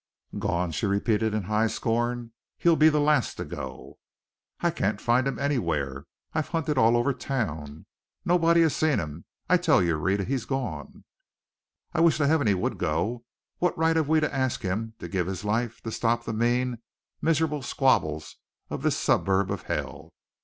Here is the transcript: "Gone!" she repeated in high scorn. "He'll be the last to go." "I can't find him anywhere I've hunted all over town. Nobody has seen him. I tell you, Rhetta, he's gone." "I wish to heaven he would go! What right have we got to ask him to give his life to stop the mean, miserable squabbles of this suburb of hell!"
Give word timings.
"Gone!" 0.39 0.71
she 0.71 0.87
repeated 0.87 1.35
in 1.35 1.43
high 1.43 1.67
scorn. 1.67 2.31
"He'll 2.57 2.75
be 2.75 2.89
the 2.89 2.99
last 2.99 3.35
to 3.35 3.45
go." 3.45 3.99
"I 4.59 4.71
can't 4.71 4.99
find 4.99 5.27
him 5.27 5.37
anywhere 5.37 6.07
I've 6.33 6.47
hunted 6.47 6.75
all 6.75 6.97
over 6.97 7.13
town. 7.13 7.85
Nobody 8.25 8.61
has 8.61 8.75
seen 8.75 8.97
him. 8.97 9.25
I 9.47 9.57
tell 9.57 9.83
you, 9.83 9.97
Rhetta, 9.97 10.23
he's 10.23 10.45
gone." 10.45 11.03
"I 11.93 11.99
wish 12.01 12.17
to 12.17 12.25
heaven 12.25 12.47
he 12.47 12.55
would 12.55 12.79
go! 12.79 13.25
What 13.59 13.77
right 13.77 13.95
have 13.95 14.07
we 14.07 14.19
got 14.21 14.29
to 14.29 14.35
ask 14.35 14.63
him 14.63 14.95
to 14.97 15.07
give 15.07 15.27
his 15.27 15.45
life 15.45 15.81
to 15.81 15.91
stop 15.91 16.23
the 16.23 16.33
mean, 16.33 16.79
miserable 17.21 17.61
squabbles 17.61 18.37
of 18.71 18.81
this 18.81 18.97
suburb 18.97 19.51
of 19.51 19.61
hell!" 19.69 20.15